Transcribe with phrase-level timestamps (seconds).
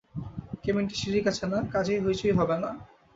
[0.63, 2.69] কেবিনটা সিঁড়ির কাছে না, কাজেই হৈচৈ হবে না।